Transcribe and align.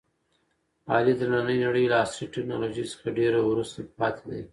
علي 0.93 1.13
د 1.17 1.21
نننۍ 1.31 1.57
نړۍ 1.65 1.85
له 1.91 1.97
عصري 2.03 2.25
ټکنالوژۍ 2.35 2.85
څخه 2.93 3.07
ډېر 3.19 3.33
وروسته 3.39 3.79
پاتې 3.99 4.23
دی. 4.31 4.41